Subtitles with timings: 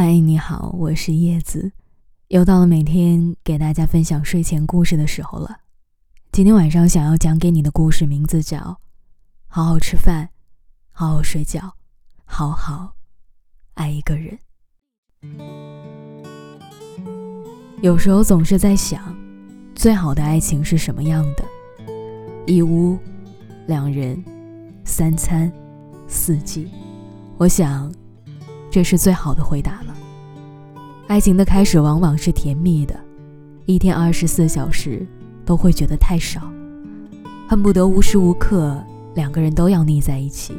[0.00, 1.72] 嗨，你好，我是叶子，
[2.28, 5.58] 又到了每天给大家分享睡前故事的时候了。
[6.30, 8.58] 今天晚上想要讲给你的故事名字叫
[9.48, 10.30] 《好好吃饭，
[10.92, 11.74] 好好睡觉，
[12.24, 12.94] 好好
[13.74, 14.38] 爱一个人》。
[17.82, 19.12] 有时候总是在想，
[19.74, 21.44] 最好的爱情是什么样的？
[22.46, 22.96] 一屋，
[23.66, 24.24] 两人，
[24.84, 25.52] 三餐，
[26.06, 26.70] 四季。
[27.36, 27.92] 我想。
[28.70, 29.94] 这是最好的回答了。
[31.06, 32.94] 爱情的开始往往是甜蜜的，
[33.64, 35.06] 一天二十四小时
[35.44, 36.50] 都会觉得太少，
[37.48, 38.76] 恨不得无时无刻
[39.14, 40.54] 两个人都要腻在一起。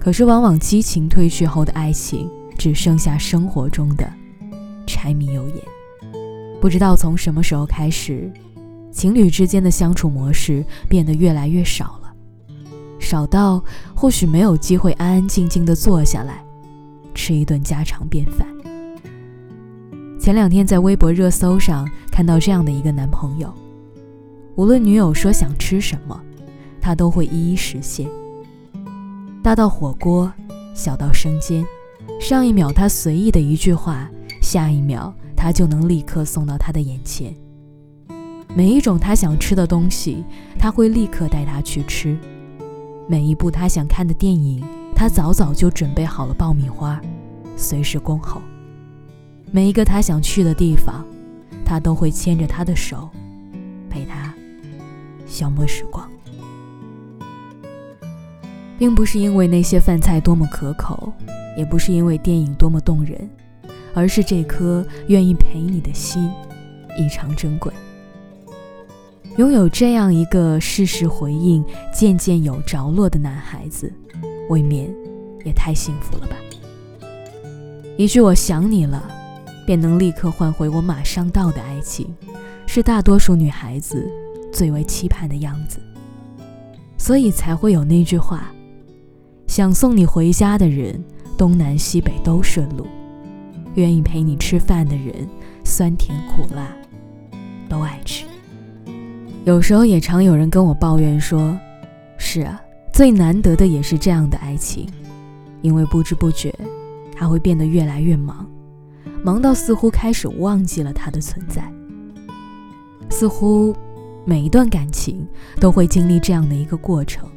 [0.00, 4.10] 可是往往激情褪去后的爱情，只剩下生活中的
[4.86, 5.56] 柴米油盐。
[6.60, 8.32] 不知道从什么时候开始，
[8.90, 12.12] 情侣之间的相处模式变得越来越少了，
[12.98, 13.62] 少到
[13.94, 16.42] 或许没有机会安安静静的坐下来。
[17.18, 18.46] 吃一顿家常便饭。
[20.20, 23.52] 前两天在微博热搜上看到这样的一个男朋友，
[24.54, 26.18] 无论女友说想吃什么，
[26.80, 28.08] 他都会一一实现。
[29.42, 30.32] 大到火锅，
[30.72, 31.66] 小到生煎，
[32.20, 34.08] 上一秒他随意的一句话，
[34.40, 37.34] 下一秒他就能立刻送到他的眼前。
[38.54, 40.22] 每一种他想吃的东西，
[40.56, 42.16] 他会立刻带他去吃；
[43.08, 44.62] 每一部他想看的电影。
[44.98, 47.00] 他早早就准备好了爆米花，
[47.56, 48.42] 随时恭候。
[49.52, 51.06] 每一个他想去的地方，
[51.64, 53.08] 他都会牵着他的手，
[53.88, 54.34] 陪他
[55.24, 56.10] 消磨时光。
[58.76, 61.12] 并不是因为那些饭菜多么可口，
[61.56, 63.30] 也不是因为电影多么动人，
[63.94, 66.28] 而是这颗愿意陪你的心
[66.98, 67.72] 异常珍贵。
[69.36, 73.92] 拥有这样一个事事回应、件件有着落的男孩子。
[74.48, 74.88] 未免
[75.44, 76.36] 也太幸福了吧！
[77.96, 79.10] 一句“我想你了”，
[79.66, 82.14] 便能立刻换回“我马上到”的爱情，
[82.66, 84.08] 是大多数女孩子
[84.52, 85.80] 最为期盼的样子。
[86.96, 88.52] 所以才会有那句话
[89.46, 91.02] ：“想送你回家的人，
[91.36, 92.84] 东南西北都顺路；
[93.74, 95.28] 愿意陪你吃饭的人，
[95.64, 96.68] 酸甜苦辣
[97.68, 98.24] 都爱吃。”
[99.44, 101.58] 有时候也常有人跟我抱怨说
[102.18, 102.60] ：“是啊。”
[102.98, 104.84] 最难得的也是这样的爱情，
[105.62, 106.52] 因为不知不觉，
[107.14, 108.44] 他会变得越来越忙，
[109.22, 111.62] 忙到似乎开始忘记了他的存在。
[113.08, 113.72] 似乎
[114.24, 115.24] 每一段感情
[115.60, 117.30] 都会经历这样的一个过程：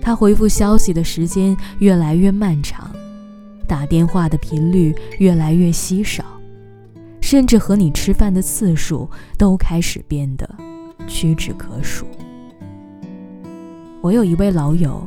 [0.00, 2.90] 他回复消息的时间越来越漫长，
[3.68, 6.24] 打电话的频率越来越稀少，
[7.20, 10.48] 甚至和你吃饭的次数都开始变得
[11.06, 12.06] 屈指可数。
[14.04, 15.02] 我有一位老友，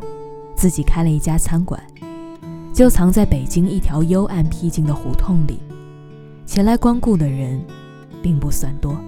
[0.55, 1.79] 自己开了一家餐馆，
[2.73, 5.59] 就藏在北京一条幽暗僻静的胡同里，
[6.47, 7.63] 前来光顾的人
[8.23, 8.99] 并不算多。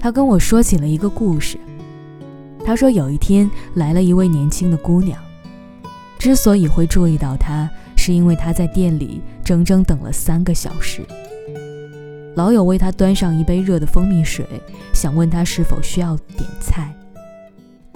[0.00, 1.56] 他跟我说起了一个故事。
[2.66, 5.22] 他说有一天来了一位年轻的姑娘，
[6.18, 11.06] 之所以会注意到他，是因为他在店里整整等了三个小时。
[12.34, 14.44] 老友为他端上一杯热的蜂蜜水，
[14.92, 16.92] 想问他是否需要点菜。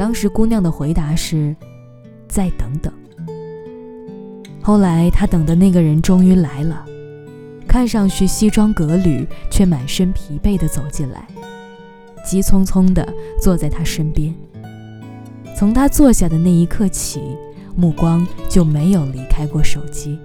[0.03, 1.55] 当时姑娘的回答是
[2.27, 2.93] ：“再等等。”
[4.61, 6.85] 后来她等的那个人终于来了，
[7.69, 11.25] 看上去西装革履，却满身疲惫地走进来，
[12.27, 13.07] 急匆匆地
[13.41, 14.35] 坐在她身边。
[15.57, 17.23] 从他坐下的那一刻起，
[17.77, 20.19] 目光就没有离开过手机。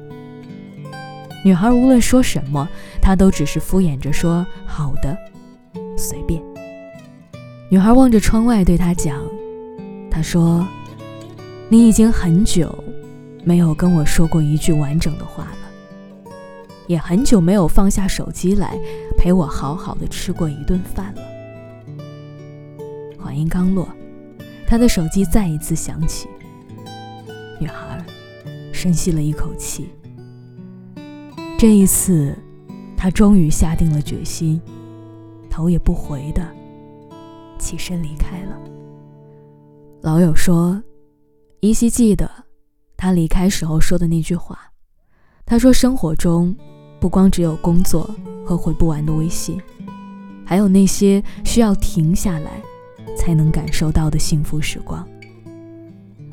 [1.45, 2.67] 女孩无论说什么，
[2.99, 5.15] 他都只是敷衍着说：“好的，
[5.95, 6.41] 随便。”
[7.69, 9.21] 女孩望着窗外，对他讲。
[10.17, 10.67] 他说
[11.69, 12.83] ：“你已经很久
[13.43, 16.31] 没有跟我说过一句完整的话了，
[16.87, 18.75] 也很久没有放下手机来
[19.15, 21.21] 陪我好好的吃过一顿饭了。”
[23.21, 23.87] 话音刚落，
[24.65, 26.27] 他的手机再一次响起。
[27.59, 28.03] 女孩
[28.73, 29.87] 深吸了一口气，
[31.59, 32.35] 这一次，
[32.97, 34.59] 她终于下定了决心，
[35.47, 36.43] 头也不回的
[37.59, 38.57] 起身离开了。
[40.07, 40.81] 老友说，
[41.59, 42.31] 依稀记得
[42.95, 44.57] 他离开时候说的那句话。
[45.45, 46.55] 他说：“生活中
[46.97, 48.09] 不光只有工作
[48.45, 49.61] 和回不完的微信，
[50.45, 52.63] 还有那些需要停下来
[53.17, 55.05] 才能感受到的幸福时光。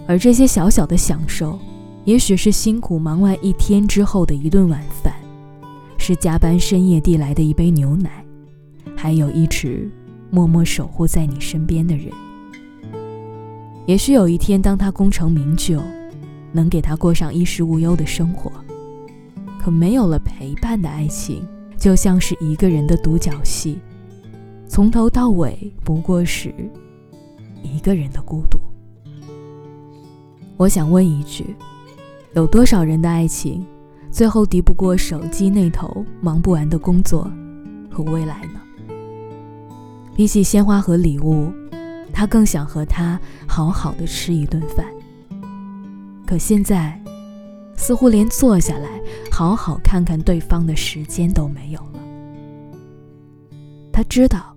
[0.06, 1.58] 而这些小小的享受，
[2.04, 5.12] 也许是辛苦忙完一天之后的一顿晚饭，
[5.98, 8.24] 是加班深夜递来的一杯牛奶，
[8.96, 9.90] 还有一直
[10.30, 12.12] 默默守护在你身边的人。”
[13.86, 15.78] 也许有一天，当他功成名就，
[16.52, 18.50] 能给他过上衣食无忧的生活，
[19.60, 21.46] 可没有了陪伴的爱情，
[21.76, 23.78] 就像是一个人的独角戏，
[24.66, 26.54] 从头到尾不过是
[27.62, 28.58] 一个人的孤独。
[30.56, 31.54] 我想问一句：
[32.34, 33.66] 有多少人的爱情，
[34.10, 37.30] 最后敌不过手机那头忙不完的工作
[37.90, 38.60] 和未来呢？
[40.16, 41.52] 比起鲜花和礼物，
[42.14, 44.86] 他更想和他好好的吃一顿饭。
[46.24, 46.98] 可现在，
[47.76, 48.88] 似乎连坐下来
[49.30, 52.00] 好好看看对方的时间都没有了。
[53.92, 54.56] 他知道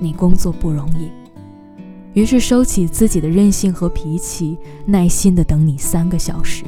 [0.00, 1.10] 你工作不容易，
[2.18, 6.64] 于是收起自己的任性和脾气，耐心的等你三个小时。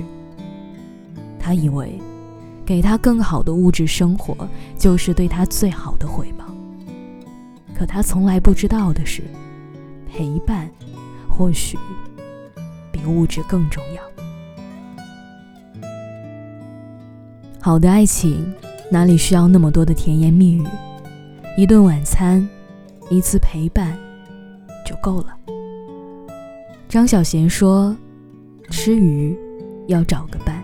[1.38, 2.00] 他以为，
[2.64, 4.48] 给他更好的物质生活
[4.78, 6.44] 就是对他最好的回报。
[7.74, 9.24] 可他从来不知道的是，
[10.12, 10.68] 陪伴
[11.26, 11.78] 或许
[12.92, 14.02] 比物质更重要。
[17.58, 18.52] 好的爱情
[18.90, 20.66] 哪里需要那么多的甜言蜜语？
[21.56, 22.46] 一顿晚餐，
[23.08, 23.96] 一次陪伴
[24.84, 25.34] 就够了。
[26.88, 27.96] 张小娴说
[28.68, 29.34] ：“吃鱼
[29.86, 30.62] 要找个伴，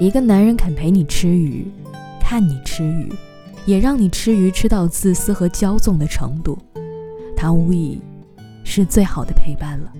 [0.00, 1.70] 一个男人肯陪你吃鱼，
[2.20, 3.12] 看你吃鱼，
[3.66, 6.58] 也让你吃鱼吃到自私和骄纵的程度，
[7.36, 8.00] 他无疑
[8.64, 9.92] 是最好的陪伴了。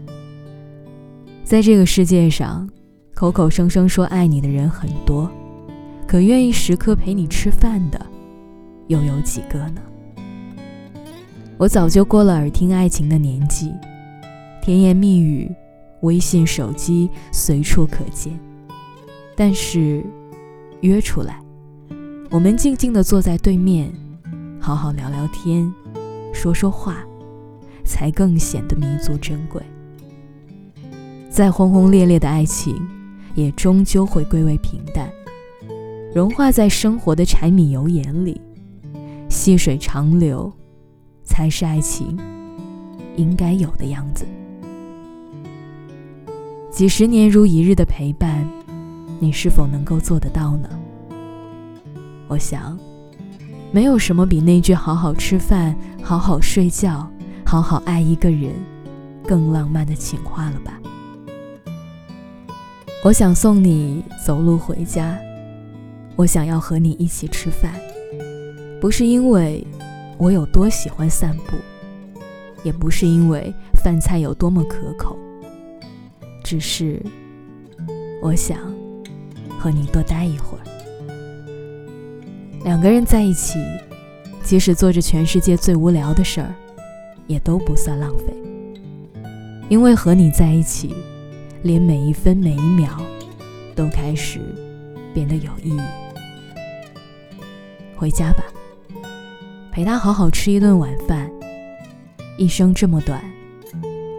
[1.45, 2.69] 在这个世界上，
[3.15, 5.31] 口口声声说爱你的人很多。”
[6.05, 7.99] 可愿意时刻陪你吃饭的，
[8.89, 9.81] 又有几个呢？
[11.57, 13.73] 我早就过了耳听爱情的年纪，
[14.61, 15.51] 甜言蜜语、
[16.03, 18.39] 微信、手机随处可见。
[19.35, 20.05] 但是，
[20.83, 21.41] 约出来，
[22.29, 23.91] 我们静静地坐在对面，
[24.61, 25.73] 好好聊聊天，
[26.35, 27.03] 说说话，
[27.85, 29.63] 才更显得弥足珍贵。
[31.31, 32.77] 再轰轰烈烈的爱情，
[33.35, 35.11] 也终究会归为平淡。
[36.15, 38.41] 融化在生活的柴米油盐里，
[39.31, 40.53] 细水长流，
[41.25, 42.19] 才是爱情
[43.17, 44.27] 应该有的样子。
[46.71, 48.47] 几十年如一日的陪伴，
[49.21, 50.69] 你是否能够做得到呢？
[52.29, 52.79] 我想，
[53.71, 57.12] 没有什么比那句“好好吃饭，好好睡觉，
[57.53, 58.55] 好好爱一个人”
[59.29, 60.81] 更浪漫的情话了吧？
[63.05, 65.19] 我想送你走路回家。
[66.17, 67.75] 我想要和你一起吃饭，
[68.81, 69.63] 不是因为
[70.17, 71.59] 我有多喜欢散步，
[72.65, 75.15] 也不是因为饭菜有多么可口，
[76.43, 77.05] 只是
[78.23, 78.57] 我想
[79.59, 80.65] 和你多待一会儿。
[82.65, 83.59] 两个人在一起，
[84.43, 86.55] 即使做着全世界最无聊的事儿，
[87.27, 88.35] 也都不算浪费，
[89.69, 90.95] 因为和你在一起，
[91.63, 93.01] 连每一分每一秒
[93.75, 94.41] 都开始
[95.15, 95.81] 变得有意义。
[97.97, 98.45] 回家吧，
[99.71, 101.31] 陪他好好吃一顿晚饭。
[102.39, 103.23] 一生这么短，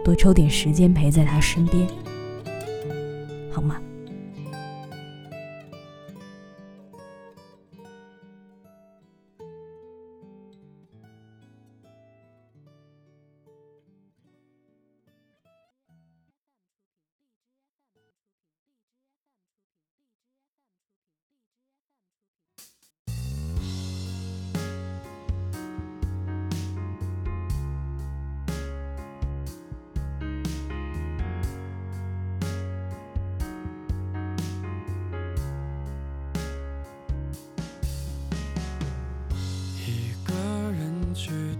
[0.04, 1.86] 多抽点时间陪在他身边，
[3.50, 3.76] 好吗？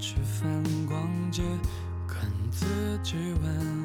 [0.04, 1.42] 吃饭、逛街，
[2.06, 2.16] 跟
[2.50, 2.66] 自
[3.02, 3.83] 己玩。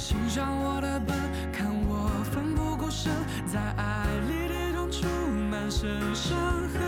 [0.00, 1.14] 欣赏我的笨？
[1.52, 3.12] 看我奋不顾身，
[3.46, 5.06] 在爱里跌撞出
[5.50, 6.34] 满身伤
[6.72, 6.80] 痕。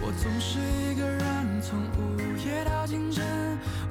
[0.00, 3.22] 我总是一个人，从午夜到清晨。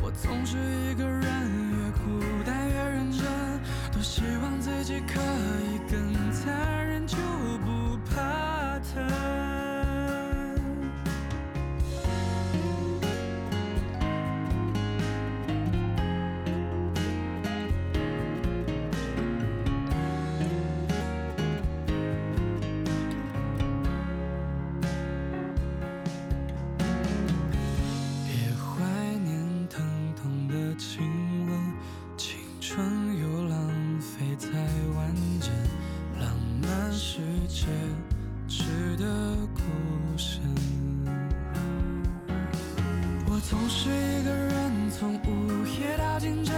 [0.02, 3.24] 我总是一个人，越孤单越认真。
[3.92, 5.22] 多希望自己可
[5.62, 7.16] 以更残忍，就
[30.76, 31.04] 亲
[31.48, 31.74] 吻，
[32.18, 32.84] 青春
[33.18, 34.48] 又浪费在
[34.96, 35.52] 完整
[36.20, 37.68] 浪漫世界，
[38.48, 38.64] 值
[38.98, 39.06] 得
[39.54, 39.62] 孤
[40.18, 40.42] 身。
[43.28, 46.56] 我总是一个人，从午夜到清晨，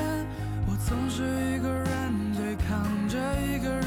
[0.67, 3.85] 我总是一个人对抗着一个人。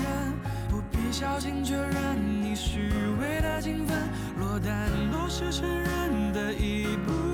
[0.68, 3.96] 不必小心确认你虚伪的勤奋，
[4.38, 7.27] 落单都是承认的一部。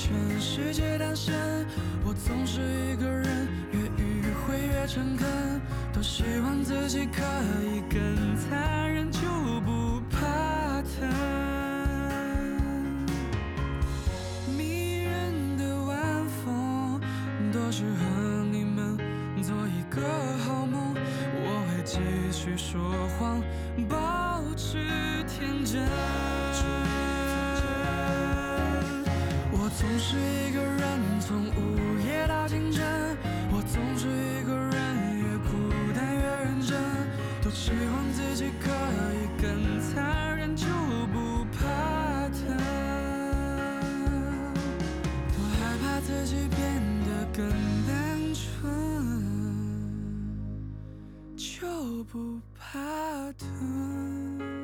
[0.00, 1.34] 全世界单身，
[2.06, 2.58] 我总是
[2.90, 5.28] 一个人越迂回越诚恳，
[5.92, 7.22] 多希望自己可
[7.62, 9.20] 以更残忍，就
[9.60, 11.06] 不怕疼。
[14.56, 16.98] 迷人的晚风，
[17.52, 18.96] 多适合你们
[19.42, 20.00] 做一个
[20.46, 20.94] 好梦。
[21.44, 21.98] 我会继
[22.32, 22.80] 续说
[23.18, 23.42] 谎，
[23.86, 24.78] 保持
[25.28, 25.86] 天真。
[29.80, 32.84] 总是一个人，从午夜到清晨。
[33.50, 35.56] 我总是一个人，越孤
[35.94, 36.76] 单越认真。
[37.40, 38.68] 多希望自己可
[39.14, 40.66] 以更残忍，就
[41.14, 42.54] 不怕疼。
[45.32, 46.60] 多害怕自己变
[47.06, 47.48] 得更
[47.86, 48.70] 单纯，
[51.38, 54.59] 就不怕疼。